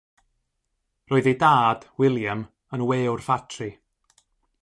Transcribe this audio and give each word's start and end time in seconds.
Roedd 1.11 1.29
ei 1.31 1.35
dad, 1.43 1.85
William, 2.01 2.41
yn 2.77 2.87
wëwr 2.87 3.25
ffatri. 3.27 3.69